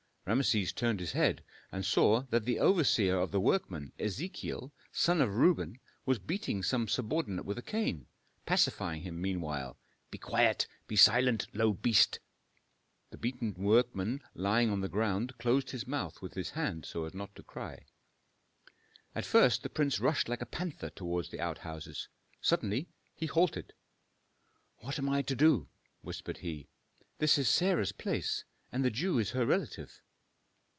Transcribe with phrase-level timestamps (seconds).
[0.27, 1.43] Rameses turned his head,
[1.73, 6.87] and saw that the overseer of the workmen, Ezechiel, son of Reuben, was beating some
[6.87, 8.05] subordinate with a cane,
[8.45, 9.77] pacifying him meanwhile,
[10.11, 10.67] "Be quiet!
[10.87, 12.19] be silent, low beast!"
[13.09, 17.13] The beaten workman, lying on the ground, closed his mouth with his hand so as
[17.15, 17.83] not to cry.
[19.15, 22.07] At first the prince rushed like a panther toward the outhouses.
[22.39, 23.73] Suddenly he halted.
[24.77, 25.67] "What am I to do?"
[26.01, 26.69] whispered he.
[27.17, 29.99] "This is Sarah's place, and the Jew is her relative."